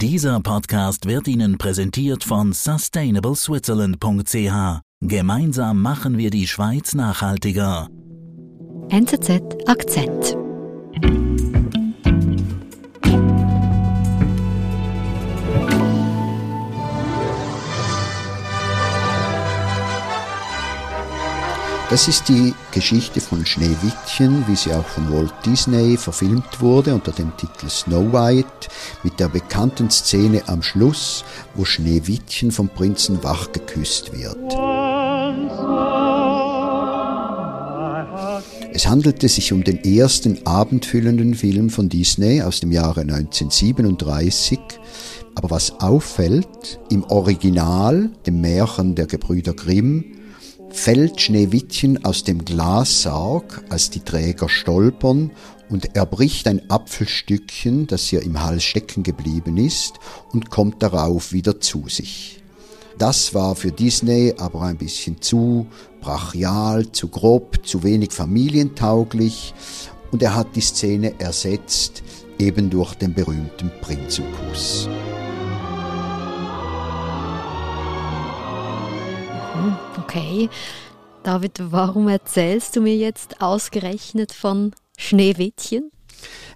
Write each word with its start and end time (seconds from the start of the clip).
Dieser 0.00 0.38
Podcast 0.38 1.06
wird 1.06 1.26
Ihnen 1.26 1.58
präsentiert 1.58 2.22
von 2.22 2.52
sustainableswitzerland.ch. 2.52 4.80
Gemeinsam 5.00 5.82
machen 5.82 6.18
wir 6.18 6.30
die 6.30 6.46
Schweiz 6.46 6.94
nachhaltiger. 6.94 7.88
NZZ 8.90 9.42
Akzent. 9.66 10.36
Das 21.90 22.06
ist 22.06 22.28
die 22.28 22.52
Geschichte 22.70 23.18
von 23.18 23.46
Schneewittchen, 23.46 24.46
wie 24.46 24.56
sie 24.56 24.74
auch 24.74 24.84
von 24.84 25.10
Walt 25.10 25.32
Disney 25.46 25.96
verfilmt 25.96 26.60
wurde 26.60 26.94
unter 26.94 27.12
dem 27.12 27.34
Titel 27.38 27.70
Snow 27.70 28.12
White, 28.12 28.68
mit 29.04 29.18
der 29.18 29.30
bekannten 29.30 29.88
Szene 29.88 30.42
am 30.48 30.62
Schluss, 30.62 31.24
wo 31.54 31.64
Schneewittchen 31.64 32.50
vom 32.50 32.68
Prinzen 32.68 33.24
wach 33.24 33.52
geküsst 33.52 34.12
wird. 34.12 34.36
Es 38.74 38.86
handelte 38.86 39.26
sich 39.28 39.54
um 39.54 39.64
den 39.64 39.82
ersten 39.82 40.46
abendfüllenden 40.46 41.34
Film 41.34 41.70
von 41.70 41.88
Disney 41.88 42.42
aus 42.42 42.60
dem 42.60 42.70
Jahre 42.70 43.00
1937. 43.00 44.58
Aber 45.34 45.50
was 45.50 45.80
auffällt, 45.80 46.80
im 46.90 47.04
Original, 47.04 48.10
dem 48.26 48.42
Märchen 48.42 48.94
der 48.94 49.06
Gebrüder 49.06 49.54
Grimm, 49.54 50.17
fällt 50.70 51.20
Schneewittchen 51.20 52.04
aus 52.04 52.24
dem 52.24 52.44
Glassarg, 52.44 53.64
als 53.68 53.90
die 53.90 54.00
Träger 54.00 54.48
stolpern, 54.48 55.30
und 55.68 55.94
er 55.96 56.06
bricht 56.06 56.48
ein 56.48 56.70
Apfelstückchen, 56.70 57.86
das 57.86 58.10
ihr 58.12 58.22
im 58.22 58.42
Hals 58.42 58.64
stecken 58.64 59.02
geblieben 59.02 59.58
ist, 59.58 59.94
und 60.32 60.50
kommt 60.50 60.82
darauf 60.82 61.32
wieder 61.32 61.60
zu 61.60 61.88
sich. 61.88 62.42
Das 62.96 63.34
war 63.34 63.54
für 63.54 63.70
Disney 63.70 64.34
aber 64.38 64.62
ein 64.62 64.78
bisschen 64.78 65.20
zu 65.20 65.66
brachial, 66.00 66.90
zu 66.90 67.08
grob, 67.08 67.66
zu 67.66 67.82
wenig 67.82 68.12
familientauglich, 68.12 69.54
und 70.10 70.22
er 70.22 70.34
hat 70.34 70.56
die 70.56 70.62
Szene 70.62 71.14
ersetzt 71.18 72.02
eben 72.38 72.70
durch 72.70 72.94
den 72.94 73.14
berühmten 73.14 73.70
Prinzenkuss. 73.80 74.88
Okay. 80.08 80.48
David, 81.22 81.52
warum 81.58 82.08
erzählst 82.08 82.74
du 82.74 82.80
mir 82.80 82.96
jetzt 82.96 83.42
ausgerechnet 83.42 84.32
von 84.32 84.74
Schneewittchen? 84.96 85.90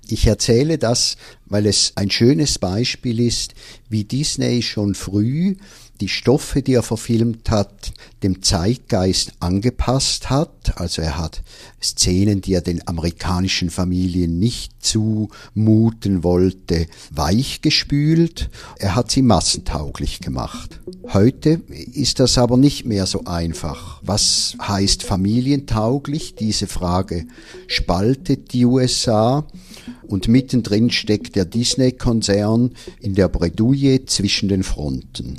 Ich 0.08 0.26
erzähle 0.26 0.78
das, 0.78 1.18
weil 1.44 1.66
es 1.66 1.92
ein 1.96 2.10
schönes 2.10 2.58
Beispiel 2.58 3.20
ist, 3.20 3.52
wie 3.90 4.04
Disney 4.04 4.62
schon 4.62 4.94
früh 4.94 5.56
die 6.02 6.08
Stoffe, 6.08 6.62
die 6.62 6.74
er 6.74 6.82
verfilmt 6.82 7.48
hat, 7.48 7.92
dem 8.24 8.42
Zeitgeist 8.42 9.34
angepasst 9.38 10.30
hat. 10.30 10.72
Also 10.74 11.00
er 11.00 11.16
hat 11.16 11.42
Szenen, 11.80 12.40
die 12.40 12.54
er 12.54 12.60
den 12.60 12.86
amerikanischen 12.88 13.70
Familien 13.70 14.40
nicht 14.40 14.72
zumuten 14.84 16.24
wollte, 16.24 16.88
weichgespült. 17.12 18.50
Er 18.80 18.96
hat 18.96 19.12
sie 19.12 19.22
massentauglich 19.22 20.18
gemacht. 20.18 20.80
Heute 21.12 21.60
ist 21.92 22.18
das 22.18 22.36
aber 22.36 22.56
nicht 22.56 22.84
mehr 22.84 23.06
so 23.06 23.22
einfach. 23.24 24.00
Was 24.02 24.56
heißt 24.60 25.04
familientauglich? 25.04 26.34
Diese 26.34 26.66
Frage 26.66 27.26
spaltet 27.68 28.52
die 28.52 28.64
USA 28.64 29.46
und 30.08 30.26
mittendrin 30.26 30.90
steckt 30.90 31.36
der 31.36 31.44
Disney-Konzern 31.44 32.72
in 33.00 33.14
der 33.14 33.28
Bredouille 33.28 34.04
zwischen 34.06 34.48
den 34.48 34.64
Fronten. 34.64 35.38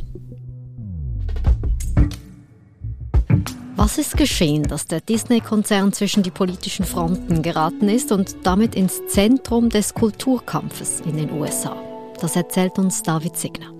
Was 3.76 3.98
ist 3.98 4.18
geschehen, 4.18 4.64
dass 4.64 4.86
der 4.86 5.02
Disney-Konzern 5.02 5.94
zwischen 5.94 6.22
die 6.22 6.30
politischen 6.30 6.86
Fronten 6.86 7.42
geraten 7.42 7.90
ist 7.90 8.12
und 8.12 8.36
damit 8.44 8.76
ins 8.76 9.02
Zentrum 9.08 9.70
des 9.70 9.96
Kulturkampfes 9.96 11.02
in 11.02 11.18
den 11.18 11.32
USA? 11.32 11.76
Das 12.22 12.36
erzählt 12.36 12.78
uns 12.78 13.02
David 13.02 13.36
Signer. 13.36 13.72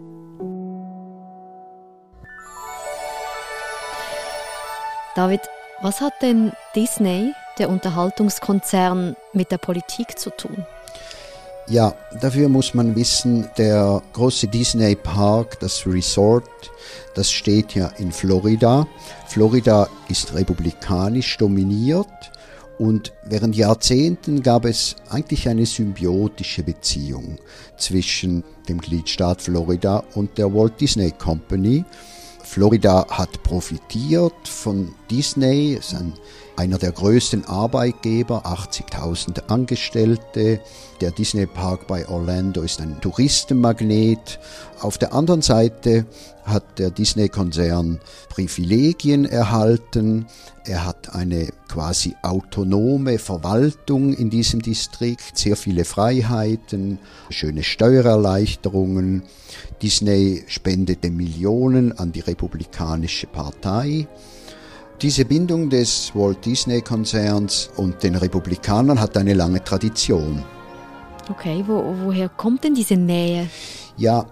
David, 5.16 5.42
was 5.84 6.02
hat 6.02 6.14
denn 6.24 6.54
Disney, 6.76 7.32
der 7.60 7.70
Unterhaltungskonzern, 7.70 9.16
mit 9.34 9.52
der 9.52 9.60
Politik 9.60 10.18
zu 10.18 10.32
tun? 10.32 10.66
Ja, 11.70 11.96
dafür 12.20 12.50
muss 12.50 12.74
man 12.74 12.96
wissen, 12.96 13.48
der 13.58 14.02
große 14.12 14.48
Disney 14.48 14.96
Park, 14.96 15.60
das 15.62 15.88
Resort, 15.88 16.50
das 17.16 17.32
steht 17.32 17.74
ja 17.74 17.88
in 17.98 18.12
Florida. 18.12 18.86
Florida 19.28 19.88
ist 20.10 20.34
republikanisch 20.34 21.38
dominiert 21.38 22.08
und 22.78 23.14
während 23.24 23.56
Jahrzehnten 23.56 24.44
gab 24.44 24.66
es 24.66 24.98
eigentlich 25.10 25.48
eine 25.48 25.66
symbiotische 25.66 26.64
Beziehung 26.64 27.38
zwischen 27.78 28.44
dem 28.68 28.80
Gliedstaat 28.80 29.42
Florida 29.42 30.04
und 30.16 30.38
der 30.38 30.54
Walt 30.54 30.82
Disney 30.82 31.12
Company. 31.12 31.86
Florida 32.44 33.08
hat 33.10 33.42
profitiert 33.44 34.48
von 34.48 34.94
Disney, 35.10 35.74
ist 35.74 35.96
ein 35.96 36.14
einer 36.56 36.78
der 36.78 36.92
größten 36.92 37.46
Arbeitgeber, 37.46 38.46
80.000 38.46 39.48
Angestellte. 39.48 40.60
Der 41.02 41.12
Disney 41.12 41.46
Park 41.46 41.88
bei 41.88 42.08
Orlando 42.08 42.62
ist 42.62 42.80
ein 42.80 43.02
Touristenmagnet. 43.02 44.40
Auf 44.80 44.98
der 44.98 45.14
anderen 45.14 45.42
Seite 45.42 46.06
hat 46.44 46.78
der 46.78 46.92
Disney-Konzern 46.92 48.00
Privilegien 48.30 49.26
erhalten. 49.26 50.28
Er 50.66 50.86
hat 50.86 51.16
eine 51.16 51.50
quasi 51.68 52.16
autonome 52.22 53.18
Verwaltung 53.18 54.14
in 54.14 54.30
diesem 54.30 54.62
Distrikt, 54.62 55.38
sehr 55.38 55.56
viele 55.56 55.86
Freiheiten, 55.86 57.00
schöne 57.30 57.64
Steuererleichterungen. 57.64 59.24
Disney 59.82 60.44
spendete 60.48 61.10
Millionen 61.10 61.98
an 61.98 62.12
die 62.12 62.22
Republikanische 62.22 63.28
Partei. 63.28 64.08
Diese 65.02 65.26
Bindung 65.26 65.70
des 65.70 66.12
Walt 66.14 66.46
Disney-Konzerns 66.46 67.70
und 67.76 68.04
den 68.04 68.16
Republikanern 68.16 69.00
hat 69.00 69.18
eine 69.18 69.34
lange 69.34 69.64
Tradition. 69.64 70.44
Okay, 71.30 71.64
wo, 71.68 71.84
woher 72.04 72.30
kommt 72.30 72.64
denn 72.64 72.76
diese 72.76 72.96
Nähe? 72.96 73.50
Ja, 73.98 74.26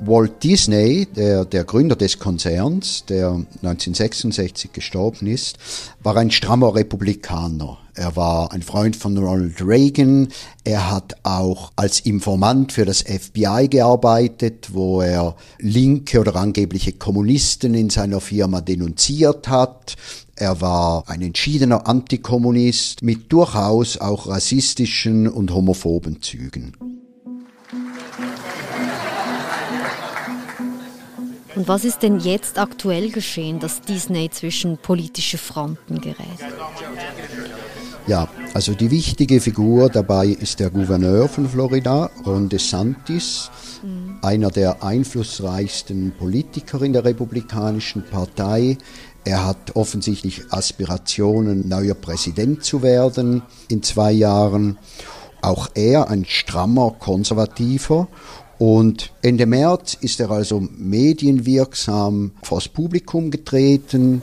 Walt 0.00 0.42
Disney, 0.42 1.06
der, 1.06 1.44
der 1.44 1.64
Gründer 1.64 1.96
des 1.96 2.18
Konzerns, 2.18 3.04
der 3.06 3.28
1966 3.28 4.72
gestorben 4.72 5.26
ist, 5.26 5.58
war 6.02 6.16
ein 6.16 6.30
strammer 6.30 6.74
Republikaner. 6.74 7.78
Er 7.96 8.16
war 8.16 8.52
ein 8.52 8.62
Freund 8.62 8.96
von 8.96 9.16
Ronald 9.16 9.64
Reagan. 9.64 10.28
Er 10.64 10.90
hat 10.90 11.14
auch 11.22 11.70
als 11.76 12.00
Informant 12.00 12.72
für 12.72 12.84
das 12.84 13.02
FBI 13.02 13.68
gearbeitet, 13.70 14.70
wo 14.72 15.00
er 15.00 15.36
linke 15.60 16.18
oder 16.18 16.34
angebliche 16.34 16.92
Kommunisten 16.92 17.74
in 17.74 17.90
seiner 17.90 18.20
Firma 18.20 18.60
denunziert 18.60 19.46
hat. 19.46 19.94
Er 20.34 20.60
war 20.60 21.08
ein 21.08 21.22
entschiedener 21.22 21.86
Antikommunist 21.86 23.02
mit 23.02 23.32
durchaus 23.32 23.98
auch 23.98 24.26
rassistischen 24.26 25.28
und 25.28 25.54
homophoben 25.54 26.20
Zügen. 26.20 26.72
Und 31.54 31.68
was 31.68 31.84
ist 31.84 32.02
denn 32.02 32.18
jetzt 32.18 32.58
aktuell 32.58 33.10
geschehen, 33.10 33.60
dass 33.60 33.80
Disney 33.80 34.28
zwischen 34.30 34.76
politische 34.78 35.38
Fronten 35.38 36.00
gerät? 36.00 36.16
Ja, 38.06 38.28
also 38.52 38.74
die 38.74 38.90
wichtige 38.90 39.40
Figur 39.40 39.88
dabei 39.88 40.26
ist 40.26 40.60
der 40.60 40.68
Gouverneur 40.68 41.26
von 41.26 41.48
Florida, 41.48 42.10
Ron 42.26 42.50
DeSantis, 42.50 43.50
mhm. 43.82 44.18
einer 44.20 44.50
der 44.50 44.82
einflussreichsten 44.82 46.12
Politiker 46.18 46.82
in 46.82 46.92
der 46.92 47.06
Republikanischen 47.06 48.04
Partei. 48.04 48.76
Er 49.24 49.46
hat 49.46 49.74
offensichtlich 49.74 50.42
Aspirationen, 50.50 51.66
neuer 51.66 51.94
Präsident 51.94 52.62
zu 52.62 52.82
werden 52.82 53.42
in 53.68 53.82
zwei 53.82 54.12
Jahren. 54.12 54.76
Auch 55.40 55.70
er 55.74 56.10
ein 56.10 56.26
strammer 56.26 56.94
Konservativer 56.98 58.08
und 58.58 59.12
Ende 59.22 59.46
März 59.46 59.96
ist 60.00 60.20
er 60.20 60.30
also 60.30 60.60
medienwirksam 60.76 62.32
vors 62.42 62.68
Publikum 62.68 63.30
getreten, 63.30 64.22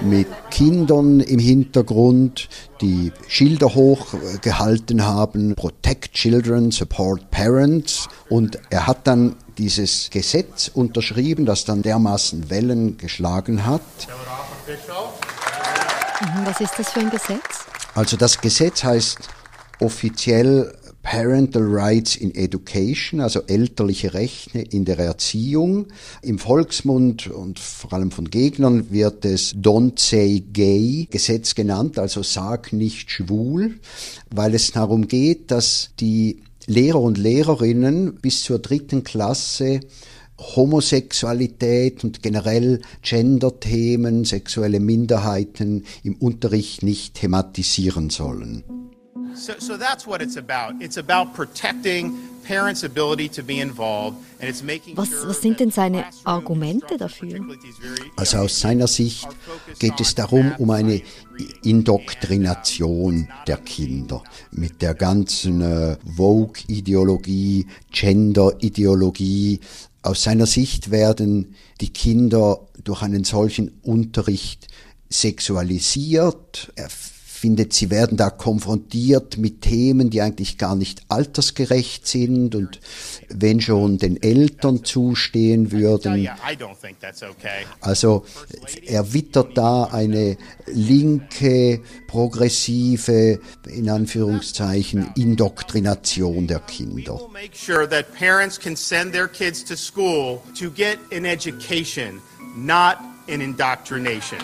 mit 0.00 0.26
Kindern 0.50 1.20
im 1.20 1.38
Hintergrund, 1.38 2.48
die 2.80 3.12
Schilder 3.28 3.74
hochgehalten 3.74 5.04
haben, 5.04 5.54
Protect 5.54 6.12
Children, 6.12 6.70
Support 6.70 7.30
Parents. 7.30 8.08
Und 8.28 8.58
er 8.70 8.86
hat 8.86 9.06
dann 9.06 9.36
dieses 9.58 10.10
Gesetz 10.10 10.70
unterschrieben, 10.72 11.46
das 11.46 11.64
dann 11.64 11.82
dermaßen 11.82 12.50
Wellen 12.50 12.96
geschlagen 12.96 13.66
hat. 13.66 13.82
Mhm, 16.20 16.46
was 16.46 16.60
ist 16.60 16.72
das 16.78 16.90
für 16.90 17.00
ein 17.00 17.10
Gesetz? 17.10 17.66
Also 17.94 18.16
das 18.16 18.40
Gesetz 18.40 18.82
heißt 18.84 19.18
offiziell 19.80 20.74
Parental 21.02 21.64
Rights 21.64 22.16
in 22.16 22.34
Education, 22.34 23.20
also 23.20 23.42
elterliche 23.46 24.14
Rechte 24.14 24.60
in 24.60 24.84
der 24.84 24.98
Erziehung. 24.98 25.88
Im 26.22 26.38
Volksmund 26.38 27.26
und 27.26 27.58
vor 27.58 27.92
allem 27.92 28.10
von 28.10 28.30
Gegnern 28.30 28.90
wird 28.90 29.24
es 29.24 29.54
Don't 29.54 29.98
Say 29.98 30.42
Gay 30.52 31.08
Gesetz 31.10 31.54
genannt, 31.54 31.98
also 31.98 32.22
sag 32.22 32.72
nicht 32.72 33.10
schwul, 33.10 33.80
weil 34.30 34.54
es 34.54 34.70
darum 34.70 35.08
geht, 35.08 35.50
dass 35.50 35.90
die 35.98 36.42
Lehrer 36.66 37.00
und 37.00 37.18
Lehrerinnen 37.18 38.14
bis 38.14 38.44
zur 38.44 38.60
dritten 38.60 39.02
Klasse 39.02 39.80
Homosexualität 40.38 42.04
und 42.04 42.22
generell 42.22 42.80
Gender-Themen, 43.02 44.24
sexuelle 44.24 44.80
Minderheiten 44.80 45.84
im 46.02 46.16
Unterricht 46.16 46.82
nicht 46.82 47.14
thematisieren 47.14 48.10
sollen. 48.10 48.81
So, 49.34 49.54
so 49.58 49.76
that's 49.76 50.06
what 50.06 50.20
it's 50.22 50.36
about. 50.36 50.74
It's 50.80 50.96
about 50.96 51.34
protecting 51.34 52.32
parents' 52.44 52.82
ability 52.82 53.28
to 53.28 53.42
be 53.42 53.60
involved 53.60 54.16
and 54.40 54.48
it's 54.48 54.62
making 54.62 54.96
was, 54.96 55.10
was 55.24 55.40
sind 55.40 55.60
denn 55.60 55.70
seine 55.70 56.04
Argumente 56.24 56.98
dafür? 56.98 57.40
Also 58.16 58.38
aus 58.38 58.60
seiner 58.60 58.86
Sicht 58.86 59.28
geht 59.78 60.00
es 60.00 60.14
darum, 60.14 60.52
um 60.58 60.70
eine 60.70 61.00
Indoktrination 61.62 63.28
der 63.46 63.58
Kinder 63.58 64.22
mit 64.50 64.82
der 64.82 64.94
ganzen 64.94 65.60
äh, 65.60 65.96
Vogue-Ideologie, 66.16 67.66
Gender-Ideologie. 67.90 69.60
Aus 70.02 70.24
seiner 70.24 70.46
Sicht 70.46 70.90
werden 70.90 71.54
die 71.80 71.92
Kinder 71.92 72.66
durch 72.82 73.02
einen 73.02 73.24
solchen 73.24 73.70
Unterricht 73.82 74.68
sexualisiert, 75.08 76.72
findet, 77.42 77.72
sie 77.72 77.90
werden 77.90 78.16
da 78.16 78.30
konfrontiert 78.30 79.36
mit 79.36 79.62
Themen, 79.62 80.10
die 80.10 80.22
eigentlich 80.22 80.58
gar 80.58 80.76
nicht 80.76 81.02
altersgerecht 81.08 82.06
sind 82.06 82.54
und 82.54 82.78
wenn 83.28 83.60
schon 83.60 83.98
den 83.98 84.22
Eltern 84.22 84.84
zustehen 84.84 85.72
würden. 85.72 86.28
Also 87.80 88.24
er 88.86 89.12
wittert 89.12 89.58
da 89.58 89.84
eine 89.86 90.36
linke, 90.66 91.80
progressive, 92.06 93.40
in 93.68 93.90
Anführungszeichen, 93.90 95.08
Indoktrination 95.16 96.46
der 96.46 96.60
Kinder. 96.60 97.20
not 102.54 102.98
an 103.26 103.40
indoctrination. 103.40 104.38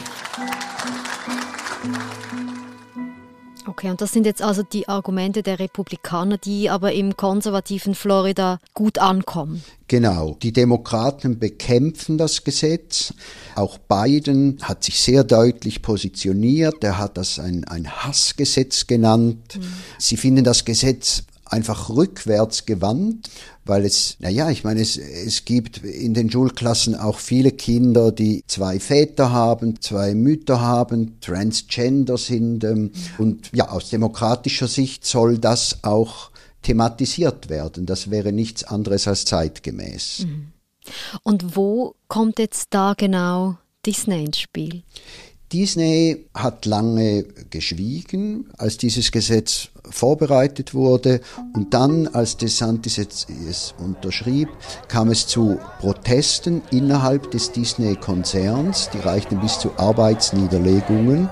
Okay, 3.78 3.90
und 3.90 4.00
das 4.00 4.12
sind 4.12 4.26
jetzt 4.26 4.42
also 4.42 4.64
die 4.64 4.88
Argumente 4.88 5.44
der 5.44 5.60
Republikaner, 5.60 6.36
die 6.36 6.68
aber 6.68 6.94
im 6.94 7.16
konservativen 7.16 7.94
Florida 7.94 8.58
gut 8.74 8.98
ankommen. 8.98 9.62
Genau, 9.86 10.36
die 10.42 10.52
Demokraten 10.52 11.38
bekämpfen 11.38 12.18
das 12.18 12.42
Gesetz. 12.42 13.14
Auch 13.54 13.78
Biden 13.78 14.58
hat 14.62 14.82
sich 14.82 14.98
sehr 14.98 15.22
deutlich 15.22 15.80
positioniert. 15.80 16.82
Er 16.82 16.98
hat 16.98 17.16
das 17.16 17.38
ein, 17.38 17.62
ein 17.68 17.88
Hassgesetz 17.88 18.88
genannt. 18.88 19.54
Mhm. 19.56 19.72
Sie 19.96 20.16
finden 20.16 20.42
das 20.42 20.64
Gesetz 20.64 21.22
einfach 21.48 21.90
rückwärts 21.90 22.66
gewandt, 22.66 23.30
weil 23.64 23.84
es, 23.84 24.16
naja, 24.20 24.50
ich 24.50 24.64
meine, 24.64 24.80
es, 24.80 24.96
es 24.96 25.44
gibt 25.44 25.78
in 25.78 26.14
den 26.14 26.30
Schulklassen 26.30 26.94
auch 26.94 27.18
viele 27.18 27.52
Kinder, 27.52 28.12
die 28.12 28.44
zwei 28.46 28.80
Väter 28.80 29.32
haben, 29.32 29.80
zwei 29.80 30.14
Mütter 30.14 30.60
haben, 30.60 31.20
transgender 31.20 32.18
sind. 32.18 32.64
Ähm, 32.64 32.92
und 33.18 33.50
ja, 33.54 33.68
aus 33.68 33.90
demokratischer 33.90 34.68
Sicht 34.68 35.04
soll 35.04 35.38
das 35.38 35.84
auch 35.84 36.30
thematisiert 36.62 37.48
werden. 37.48 37.86
Das 37.86 38.10
wäre 38.10 38.32
nichts 38.32 38.64
anderes 38.64 39.06
als 39.06 39.24
zeitgemäß. 39.24 40.26
Mhm. 40.26 40.52
Und 41.22 41.56
wo 41.56 41.94
kommt 42.08 42.38
jetzt 42.38 42.68
da 42.70 42.94
genau 42.94 43.58
Disney 43.84 44.24
ins 44.24 44.40
Spiel? 44.40 44.82
Disney 45.52 46.26
hat 46.34 46.66
lange 46.66 47.24
geschwiegen, 47.50 48.50
als 48.58 48.76
dieses 48.76 49.10
Gesetz 49.10 49.68
vorbereitet 49.88 50.74
wurde 50.74 51.20
und 51.54 51.72
dann, 51.72 52.08
als 52.08 52.36
DeSantis 52.36 52.98
es 52.98 53.74
unterschrieb, 53.78 54.48
kam 54.88 55.10
es 55.10 55.26
zu 55.26 55.58
Protesten 55.80 56.60
innerhalb 56.70 57.30
des 57.30 57.52
Disney-Konzerns, 57.52 58.90
die 58.92 58.98
reichten 58.98 59.40
bis 59.40 59.58
zu 59.58 59.70
Arbeitsniederlegungen. 59.78 61.30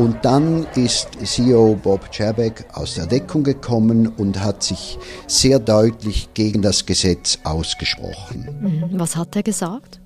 Und 0.00 0.24
dann 0.24 0.66
ist 0.76 1.08
CEO 1.22 1.74
Bob 1.74 2.10
Chapek 2.10 2.64
aus 2.72 2.94
der 2.94 3.04
Deckung 3.04 3.44
gekommen 3.44 4.06
und 4.06 4.40
hat 4.40 4.62
sich 4.62 4.98
sehr 5.26 5.58
deutlich 5.58 6.30
gegen 6.32 6.62
das 6.62 6.86
Gesetz 6.86 7.38
ausgesprochen. 7.44 8.48
Mhm. 8.62 8.98
Was 8.98 9.16
hat 9.16 9.36
er 9.36 9.42
gesagt? 9.42 10.00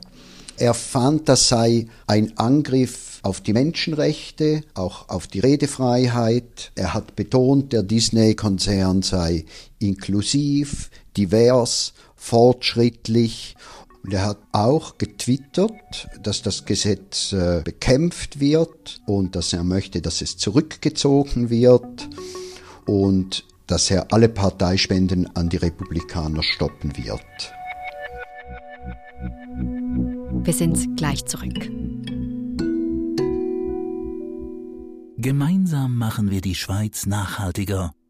Er 0.57 0.75
fand, 0.75 1.29
das 1.29 1.49
sei 1.49 1.87
ein 2.09 2.37
Angriff 2.39 3.21
auf 3.23 3.41
die 3.41 3.53
Menschenrechte, 3.53 4.63
auch 4.75 5.09
auf 5.11 5.29
die 5.29 5.39
Redefreiheit. 5.39 6.73
Er 6.75 6.93
hat 6.93 7.15
betont, 7.15 7.73
der 7.73 7.85
Disney-Konzern 7.85 9.03
sei 9.03 9.45
inklusiv, 9.79 10.91
divers, 11.17 11.93
fortschrittlich 12.17 13.55
und 14.05 14.13
er 14.13 14.27
hat 14.27 14.39
auch 14.53 14.99
getwittert, 14.99 16.09
dass 16.23 16.43
das 16.43 16.67
Gesetz 16.67 17.33
äh, 17.33 17.63
bekämpft 17.65 18.39
wird 18.39 19.01
und 19.07 19.35
dass 19.35 19.55
er 19.55 19.65
möchte, 19.65 20.03
dass 20.03 20.21
es 20.21 20.37
zurückgezogen 20.37 21.49
wird 21.49 22.09
und 22.85 23.47
dass 23.67 23.91
er 23.91 24.13
alle 24.13 24.29
Parteispenden 24.29 25.35
an 25.35 25.49
die 25.49 25.57
Republikaner 25.57 26.43
stoppen 26.43 26.93
wird. 26.99 27.53
Wir 30.45 30.53
sind 30.53 30.99
gleich 30.99 31.25
zurück. 31.25 31.71
Gemeinsam 35.17 35.97
machen 35.97 36.31
wir 36.31 36.43
die 36.43 36.55
Schweiz 36.55 37.07
nachhaltiger. 37.07 37.95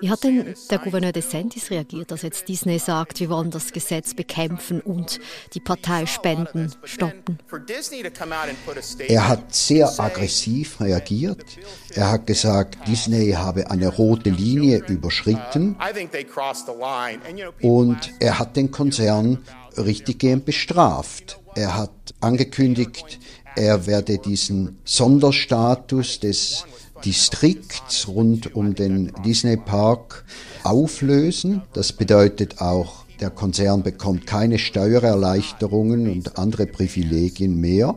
wie 0.00 0.10
hat 0.10 0.24
denn 0.24 0.54
der 0.70 0.78
Gouverneur 0.78 1.12
DeSantis 1.12 1.70
reagiert, 1.70 2.10
dass 2.12 2.22
jetzt 2.22 2.48
Disney 2.48 2.78
sagt, 2.78 3.18
wir 3.18 3.28
wollen 3.28 3.50
das 3.50 3.72
Gesetz 3.72 4.14
bekämpfen 4.14 4.80
und 4.80 5.18
die 5.54 5.60
Parteispenden 5.60 6.72
stoppen? 6.84 7.38
Er 9.08 9.28
hat 9.28 9.54
sehr 9.54 10.00
aggressiv 10.00 10.80
reagiert. 10.80 11.44
Er 11.94 12.10
hat 12.12 12.26
gesagt, 12.26 12.86
Disney 12.86 13.32
habe 13.32 13.70
eine 13.70 13.88
rote 13.88 14.30
Linie 14.30 14.84
überschritten 14.86 15.76
und 17.62 18.12
er 18.20 18.38
hat 18.38 18.56
den 18.56 18.70
Konzern 18.70 19.38
richtiggehend 19.76 20.44
bestraft. 20.44 21.40
Er 21.54 21.76
hat 21.76 21.90
angekündigt, 22.20 23.18
er 23.58 23.86
werde 23.86 24.18
diesen 24.18 24.78
Sonderstatus 24.84 26.20
des 26.20 26.64
Distrikts 27.04 28.06
rund 28.08 28.54
um 28.54 28.74
den 28.74 29.12
Disney 29.24 29.56
Park 29.56 30.24
auflösen. 30.62 31.62
Das 31.72 31.92
bedeutet 31.92 32.60
auch 32.60 33.04
der 33.20 33.30
Konzern 33.30 33.82
bekommt 33.82 34.26
keine 34.26 34.58
Steuererleichterungen 34.58 36.10
und 36.10 36.38
andere 36.38 36.66
Privilegien 36.66 37.60
mehr. 37.60 37.96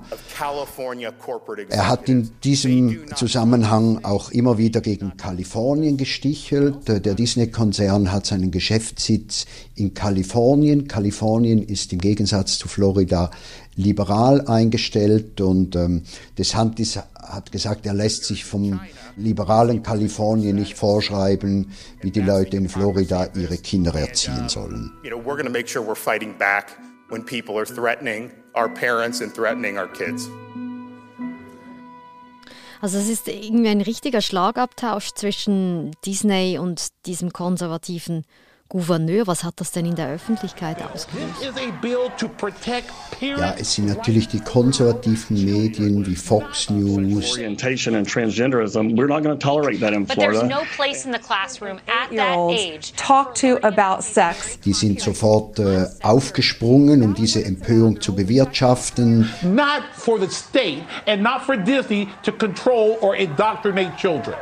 Er 1.69 1.87
hat 1.87 2.09
in 2.09 2.31
diesem 2.43 3.01
Zusammenhang 3.15 4.03
auch 4.03 4.31
immer 4.31 4.57
wieder 4.57 4.81
gegen 4.81 5.17
Kalifornien 5.17 5.97
gestichelt. 5.97 6.87
Der 6.87 6.99
Disney-Konzern 6.99 8.11
hat 8.11 8.25
seinen 8.25 8.51
Geschäftssitz 8.51 9.45
in 9.75 9.93
Kalifornien. 9.93 10.87
Kalifornien 10.87 11.61
ist 11.61 11.93
im 11.93 11.99
Gegensatz 11.99 12.57
zu 12.57 12.67
Florida 12.67 13.31
liberal 13.75 14.47
eingestellt 14.47 15.39
und 15.39 15.75
ähm, 15.75 16.03
DeSantis 16.37 16.99
hat 17.15 17.51
gesagt, 17.51 17.85
er 17.85 17.93
lässt 17.93 18.25
sich 18.25 18.43
vom 18.43 18.79
liberalen 19.15 19.83
Kalifornien 19.83 20.55
nicht 20.55 20.77
vorschreiben, 20.77 21.71
wie 22.01 22.11
die 22.11 22.21
Leute 22.21 22.57
in 22.57 22.69
Florida 22.69 23.27
ihre 23.35 23.57
Kinder 23.57 23.93
erziehen 23.95 24.49
sollen. 24.49 24.91
when 27.11 27.23
people 27.23 27.57
are 27.57 27.65
threatening 27.65 28.31
our 28.55 28.69
parents 28.69 29.19
and 29.19 29.35
threatening 29.35 29.77
our 29.77 29.87
kids. 29.87 30.29
Also 32.81 32.97
es 32.97 33.09
ist 33.09 33.27
irgendwie 33.27 33.69
ein 33.69 33.81
richtiger 33.81 34.21
Schlagabtausch 34.21 35.11
zwischen 35.13 35.91
Disney 36.03 36.57
und 36.57 36.87
diesem 37.05 37.31
konservativen 37.31 38.25
Gouverneur. 38.71 39.27
Was 39.27 39.43
hat 39.43 39.55
das 39.57 39.71
denn 39.71 39.85
in 39.85 39.95
der 39.95 40.07
Öffentlichkeit 40.07 40.77
ausgelöst? 40.81 41.35
Ja, 43.19 43.55
es 43.59 43.73
sind 43.73 43.87
natürlich 43.87 44.29
die 44.29 44.39
konservativen 44.39 45.43
Medien 45.43 46.05
wie 46.05 46.15
Fox 46.15 46.69
News. 46.69 47.33
Orientation 47.33 47.95
and 47.95 48.09
transgenderism. 48.09 48.95
We're 48.97 49.07
not 49.07 49.23
going 49.23 49.37
to 49.37 49.45
tolerate 49.45 49.81
that 49.81 49.91
in 49.93 50.05
But 50.05 50.15
there's 50.17 50.37
Florida. 50.39 50.47
no 50.47 50.61
place 50.77 51.05
in 51.05 51.11
the 51.11 51.19
classroom 51.19 51.79
at 51.87 52.15
that 52.15 52.37
age 52.49 52.93
talk 52.95 53.35
to 53.35 53.57
about 53.61 54.03
sex. 54.03 54.57
Die 54.63 54.71
sind 54.73 55.01
sofort 55.01 55.59
äh, 55.59 55.87
aufgesprungen, 56.01 57.03
um 57.03 57.13
diese 57.13 57.43
Empörung 57.43 57.99
zu 57.99 58.15
bewirtschaften. 58.15 59.29
not 59.43 59.83
for 59.93 60.17
the 60.17 60.29
state 60.29 60.83
and 61.07 61.21
not 61.21 61.41
for 61.41 61.57
Disney 61.57 62.07
to 62.23 62.31
control 62.31 62.97
or 63.01 63.15
indoctrinate 63.17 63.97
children. 63.97 64.35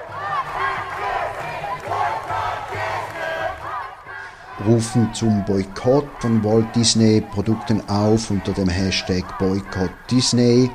Rufen 4.65 5.09
zum 5.13 5.45
Boykott 5.45 6.07
von 6.19 6.43
Walt 6.43 6.75
Disney 6.75 7.21
Produkten 7.21 7.81
auf 7.87 8.29
unter 8.29 8.51
dem 8.51 8.67
Hashtag 8.67 9.23
Boykott 9.39 9.91
Disney. 10.11 10.69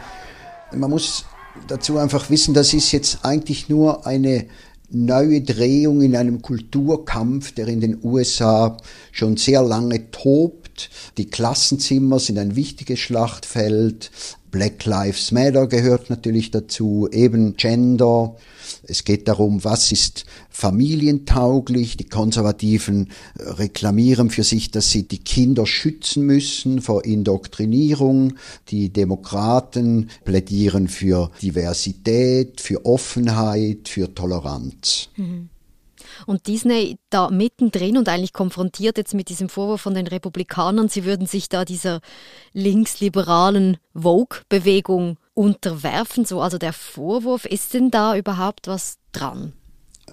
Man 0.74 0.90
muss 0.90 1.26
dazu 1.68 1.98
einfach 1.98 2.30
wissen, 2.30 2.54
das 2.54 2.72
ist 2.72 2.92
jetzt 2.92 3.24
eigentlich 3.24 3.68
nur 3.68 4.06
eine 4.06 4.46
neue 4.90 5.42
Drehung 5.42 6.00
in 6.00 6.16
einem 6.16 6.40
Kulturkampf, 6.40 7.52
der 7.52 7.68
in 7.68 7.80
den 7.80 7.98
USA 8.02 8.76
schon 9.12 9.36
sehr 9.36 9.62
lange 9.62 10.10
tobt. 10.10 10.63
Die 11.18 11.26
Klassenzimmer 11.26 12.18
sind 12.18 12.38
ein 12.38 12.56
wichtiges 12.56 12.98
Schlachtfeld. 13.00 14.10
Black 14.50 14.84
Lives 14.84 15.32
Matter 15.32 15.66
gehört 15.66 16.10
natürlich 16.10 16.52
dazu, 16.52 17.08
eben 17.10 17.56
Gender. 17.56 18.36
Es 18.84 19.02
geht 19.02 19.26
darum, 19.26 19.64
was 19.64 19.90
ist 19.90 20.26
familientauglich. 20.48 21.96
Die 21.96 22.08
Konservativen 22.08 23.10
reklamieren 23.36 24.30
für 24.30 24.44
sich, 24.44 24.70
dass 24.70 24.90
sie 24.90 25.08
die 25.08 25.18
Kinder 25.18 25.66
schützen 25.66 26.24
müssen 26.24 26.80
vor 26.82 27.04
Indoktrinierung. 27.04 28.34
Die 28.68 28.90
Demokraten 28.90 30.10
plädieren 30.24 30.86
für 30.86 31.32
Diversität, 31.42 32.60
für 32.60 32.86
Offenheit, 32.86 33.88
für 33.88 34.14
Toleranz. 34.14 35.08
Und 36.26 36.46
Disney 36.46 36.98
da 37.10 37.30
mittendrin 37.30 37.96
und 37.96 38.08
eigentlich 38.08 38.32
konfrontiert 38.32 38.98
jetzt 38.98 39.14
mit 39.14 39.28
diesem 39.28 39.48
Vorwurf 39.48 39.80
von 39.80 39.94
den 39.94 40.06
Republikanern, 40.06 40.88
sie 40.88 41.04
würden 41.04 41.26
sich 41.26 41.48
da 41.48 41.64
dieser 41.64 42.00
linksliberalen 42.52 43.78
Vogue-Bewegung 43.94 45.18
unterwerfen. 45.34 46.24
So, 46.24 46.40
also 46.40 46.58
der 46.58 46.72
Vorwurf, 46.72 47.44
ist 47.44 47.74
denn 47.74 47.90
da 47.90 48.16
überhaupt 48.16 48.68
was 48.68 48.96
dran? 49.12 49.52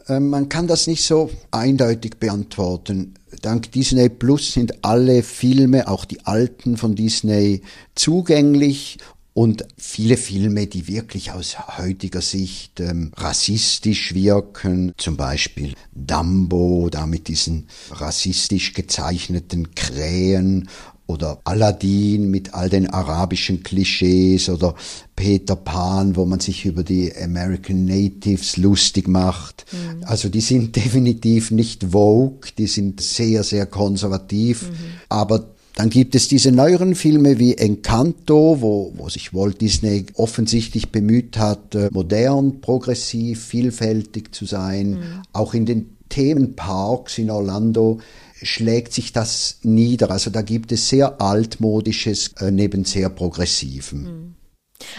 Ähm, 0.08 0.30
Man 0.30 0.50
kann 0.50 0.68
das 0.68 0.88
nicht 0.88 1.04
so 1.04 1.30
eindeutig 1.52 2.18
beantworten. 2.18 3.16
Dank 3.42 3.72
Disney 3.72 4.10
Plus 4.10 4.54
sind 4.54 4.84
alle 4.84 5.24
Filme, 5.24 5.88
auch 5.88 6.06
die 6.06 6.26
alten 6.26 6.78
von 6.78 6.96
Disney, 6.96 7.62
zugänglich 7.96 8.98
und 9.34 9.66
viele 9.78 10.18
Filme, 10.18 10.68
die 10.68 10.88
wirklich 10.88 11.32
aus 11.32 11.78
heutiger 11.78 12.22
Sicht 12.22 12.80
ähm, 12.82 13.12
rassistisch 13.16 14.14
wirken, 14.14 14.94
zum 14.98 15.16
Beispiel 15.16 15.74
Dumbo, 15.94 16.90
da 16.92 17.06
mit 17.06 17.30
diesen 17.30 17.68
rassistisch 17.92 18.74
gezeichneten 18.74 19.74
Krähen 19.74 20.68
oder 21.08 21.40
Aladdin 21.44 22.30
mit 22.30 22.54
all 22.54 22.70
den 22.70 22.90
arabischen 22.90 23.64
Klischees 23.64 24.50
oder 24.50 24.76
Peter 25.16 25.56
Pan, 25.56 26.16
wo 26.16 26.26
man 26.26 26.40
sich 26.40 26.66
über 26.66 26.84
die 26.84 27.14
American 27.16 27.86
Natives 27.86 28.58
lustig 28.58 29.08
macht. 29.08 29.66
Also 30.04 30.30
die 30.30 30.42
sind 30.42 30.76
definitiv 30.76 31.52
nicht 31.52 31.92
Vogue, 31.92 32.50
die 32.58 32.68
sind 32.68 33.02
sehr, 33.02 33.44
sehr 33.44 33.66
konservativ, 33.66 34.70
aber 35.10 35.46
dann 35.76 35.90
gibt 35.90 36.16
es 36.16 36.28
diese 36.28 36.52
neueren 36.52 36.96
Filme 36.96 37.40
wie 37.40 37.56
Encanto, 37.56 38.58
wo, 38.60 38.92
wo 38.96 39.10
sich 39.10 39.34
Walt 39.34 39.62
Disney 39.62 40.06
offensichtlich 40.16 40.92
bemüht 40.92 41.38
hat, 41.38 41.76
äh, 41.76 41.90
modern, 41.92 42.62
progressiv, 42.62 43.46
vielfältig 43.46 44.36
zu 44.36 44.46
sein. 44.46 45.24
Auch 45.34 45.54
in 45.54 45.66
den 45.66 45.98
Themenparks 46.10 47.18
in 47.18 47.32
Orlando 47.32 48.00
schlägt 48.42 48.94
sich 48.94 49.14
das 49.14 49.60
nieder. 49.64 50.12
Also 50.12 50.30
da 50.30 50.42
gibt 50.42 50.72
es 50.72 50.90
sehr 50.90 51.22
altmodisches 51.22 52.34
äh, 52.40 52.52
neben 52.52 52.86
sehr 52.86 53.10
progressiven. 53.10 54.36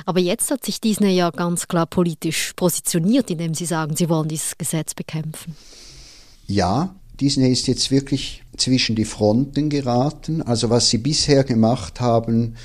Aber 0.06 0.20
jetzt 0.20 0.50
hat 0.50 0.64
sich 0.64 0.80
Disney 0.80 1.10
ja 1.10 1.30
ganz 1.30 1.68
klar 1.68 1.86
politisch 1.86 2.52
positioniert, 2.54 3.30
indem 3.30 3.54
sie 3.54 3.66
sagen, 3.66 3.96
sie 3.96 4.08
wollen 4.08 4.28
dieses 4.28 4.56
Gesetz 4.56 4.94
bekämpfen. 4.94 5.56
Ja, 6.46 6.94
Disney 7.22 7.52
ist 7.52 7.68
jetzt 7.68 7.92
wirklich 7.92 8.42
zwischen 8.56 8.96
die 8.96 9.04
Fronten 9.04 9.68
geraten. 9.68 10.42
Also 10.42 10.70
was 10.70 10.90
sie 10.90 10.98
bisher 10.98 11.44
gemacht 11.44 12.00
haben, 12.00 12.56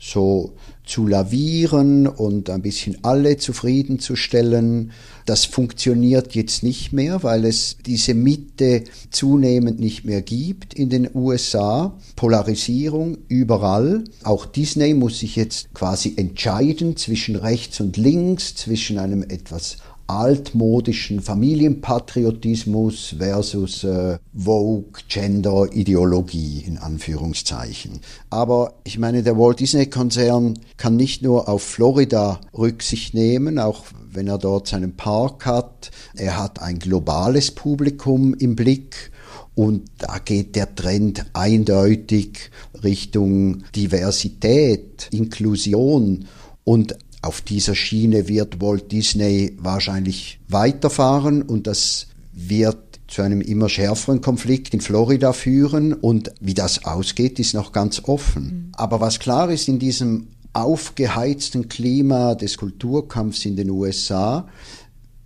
so 0.00 0.54
zu 0.86 1.06
lavieren 1.06 2.06
und 2.06 2.48
ein 2.48 2.62
bisschen 2.62 2.96
alle 3.02 3.36
zufriedenzustellen, 3.36 4.92
das 5.26 5.44
funktioniert 5.44 6.34
jetzt 6.34 6.62
nicht 6.62 6.94
mehr, 6.94 7.22
weil 7.22 7.44
es 7.44 7.76
diese 7.84 8.14
Mitte 8.14 8.84
zunehmend 9.10 9.78
nicht 9.78 10.06
mehr 10.06 10.22
gibt 10.22 10.72
in 10.72 10.88
den 10.88 11.10
USA. 11.14 11.94
Polarisierung 12.16 13.18
überall. 13.28 14.04
Auch 14.24 14.46
Disney 14.46 14.94
muss 14.94 15.18
sich 15.18 15.36
jetzt 15.36 15.74
quasi 15.74 16.14
entscheiden 16.16 16.96
zwischen 16.96 17.36
rechts 17.36 17.78
und 17.80 17.98
links, 17.98 18.54
zwischen 18.54 18.98
einem 18.98 19.22
etwas 19.22 19.76
altmodischen 20.08 21.20
Familienpatriotismus 21.20 23.14
versus 23.18 23.84
äh, 23.84 24.18
Vogue, 24.34 24.90
Gender, 25.08 25.68
Ideologie 25.72 26.64
in 26.66 26.78
Anführungszeichen. 26.78 28.00
Aber 28.30 28.74
ich 28.84 28.98
meine, 28.98 29.22
der 29.22 29.38
Walt 29.38 29.60
Disney 29.60 29.86
Konzern 29.86 30.58
kann 30.78 30.96
nicht 30.96 31.22
nur 31.22 31.48
auf 31.48 31.62
Florida 31.62 32.40
Rücksicht 32.56 33.14
nehmen, 33.14 33.58
auch 33.58 33.84
wenn 34.10 34.26
er 34.26 34.38
dort 34.38 34.66
seinen 34.66 34.96
Park 34.96 35.44
hat. 35.44 35.90
Er 36.16 36.38
hat 36.38 36.60
ein 36.62 36.78
globales 36.78 37.50
Publikum 37.50 38.34
im 38.34 38.56
Blick. 38.56 39.12
Und 39.54 39.90
da 39.98 40.18
geht 40.18 40.56
der 40.56 40.74
Trend 40.74 41.26
eindeutig 41.32 42.50
Richtung 42.82 43.64
Diversität, 43.74 45.08
Inklusion 45.10 46.26
und 46.64 46.96
auf 47.22 47.40
dieser 47.40 47.74
Schiene 47.74 48.28
wird 48.28 48.60
Walt 48.60 48.92
Disney 48.92 49.56
wahrscheinlich 49.58 50.40
weiterfahren 50.48 51.42
und 51.42 51.66
das 51.66 52.08
wird 52.32 53.00
zu 53.08 53.22
einem 53.22 53.40
immer 53.40 53.68
schärferen 53.68 54.20
Konflikt 54.20 54.74
in 54.74 54.80
Florida 54.80 55.32
führen 55.32 55.94
und 55.94 56.32
wie 56.40 56.54
das 56.54 56.84
ausgeht, 56.84 57.38
ist 57.38 57.54
noch 57.54 57.72
ganz 57.72 58.02
offen. 58.04 58.70
Aber 58.76 59.00
was 59.00 59.18
klar 59.18 59.50
ist 59.50 59.66
in 59.66 59.78
diesem 59.78 60.28
aufgeheizten 60.52 61.68
Klima 61.68 62.34
des 62.34 62.58
Kulturkampfs 62.58 63.44
in 63.44 63.56
den 63.56 63.70
USA, 63.70 64.46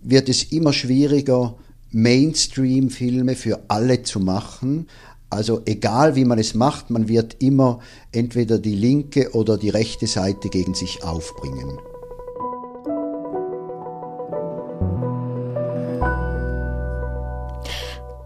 wird 0.01 0.29
es 0.29 0.43
immer 0.43 0.73
schwieriger, 0.73 1.55
Mainstream-Filme 1.91 3.35
für 3.35 3.65
alle 3.67 4.03
zu 4.03 4.19
machen. 4.19 4.87
Also 5.33 5.61
egal 5.65 6.15
wie 6.15 6.25
man 6.25 6.39
es 6.39 6.53
macht, 6.53 6.89
man 6.89 7.07
wird 7.07 7.37
immer 7.39 7.79
entweder 8.11 8.59
die 8.59 8.75
linke 8.75 9.31
oder 9.33 9.57
die 9.57 9.69
rechte 9.69 10.07
Seite 10.07 10.49
gegen 10.49 10.73
sich 10.73 11.03
aufbringen. 11.03 11.79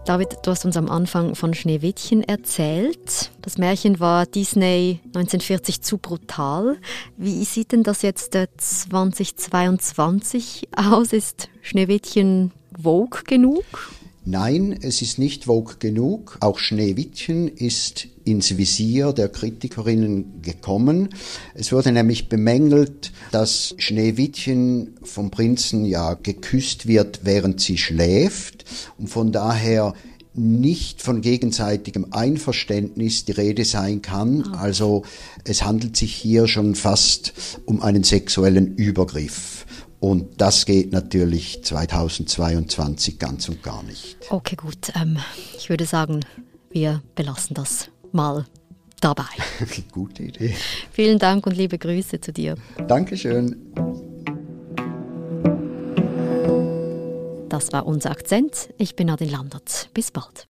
David, 0.08 0.38
du 0.42 0.50
hast 0.50 0.64
uns 0.64 0.76
am 0.78 0.88
Anfang 0.88 1.34
von 1.34 1.52
Schneewittchen 1.52 2.22
erzählt. 2.22 3.30
Das 3.42 3.58
Märchen 3.58 4.00
war 4.00 4.24
Disney 4.24 5.00
1940 5.08 5.82
zu 5.82 5.98
brutal. 5.98 6.78
Wie 7.18 7.44
sieht 7.44 7.72
denn 7.72 7.82
das 7.82 8.00
jetzt 8.00 8.34
äh, 8.34 8.46
2022 8.56 10.68
aus? 10.74 11.12
Ist 11.12 11.50
Schneewittchen 11.60 12.52
Vogue 12.82 13.20
genug? 13.26 13.66
Nein, 14.30 14.78
es 14.82 15.00
ist 15.00 15.18
nicht 15.18 15.46
Vogue 15.46 15.76
genug. 15.78 16.36
Auch 16.40 16.58
Schneewittchen 16.58 17.48
ist 17.48 18.08
ins 18.24 18.58
Visier 18.58 19.14
der 19.14 19.30
Kritikerinnen 19.30 20.42
gekommen. 20.42 21.08
Es 21.54 21.72
wurde 21.72 21.92
nämlich 21.92 22.28
bemängelt, 22.28 23.10
dass 23.32 23.74
Schneewittchen 23.78 24.98
vom 25.02 25.30
Prinzen 25.30 25.86
ja 25.86 26.12
geküsst 26.12 26.86
wird, 26.86 27.20
während 27.22 27.62
sie 27.62 27.78
schläft 27.78 28.66
und 28.98 29.08
von 29.08 29.32
daher 29.32 29.94
nicht 30.34 31.00
von 31.00 31.22
gegenseitigem 31.22 32.08
Einverständnis 32.10 33.24
die 33.24 33.32
Rede 33.32 33.64
sein 33.64 34.02
kann. 34.02 34.42
Also 34.52 35.04
es 35.44 35.64
handelt 35.64 35.96
sich 35.96 36.14
hier 36.14 36.48
schon 36.48 36.74
fast 36.74 37.32
um 37.64 37.80
einen 37.80 38.04
sexuellen 38.04 38.76
Übergriff. 38.76 39.64
Und 40.00 40.40
das 40.40 40.64
geht 40.64 40.92
natürlich 40.92 41.64
2022 41.64 43.18
ganz 43.18 43.48
und 43.48 43.62
gar 43.62 43.82
nicht. 43.82 44.16
Okay, 44.30 44.56
gut. 44.56 44.92
Ähm, 44.94 45.18
ich 45.56 45.70
würde 45.70 45.86
sagen, 45.86 46.20
wir 46.70 47.02
belassen 47.14 47.54
das 47.54 47.90
mal 48.12 48.46
dabei. 49.00 49.24
Gute 49.92 50.22
Idee. 50.22 50.54
Vielen 50.92 51.18
Dank 51.18 51.46
und 51.46 51.56
liebe 51.56 51.78
Grüße 51.78 52.20
zu 52.20 52.32
dir. 52.32 52.56
Dankeschön. 52.86 53.56
Das 57.48 57.72
war 57.72 57.86
unser 57.86 58.10
Akzent. 58.10 58.68
Ich 58.76 58.94
bin 58.94 59.10
Adin 59.10 59.30
Landert. 59.30 59.90
Bis 59.94 60.10
bald. 60.10 60.47